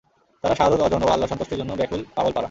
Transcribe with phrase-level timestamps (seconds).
[0.43, 2.39] তারা শাহাদাত অর্জন ও আল্লাহর সন্তুষ্টির জন্য ব্যাকুল পাগলপারা।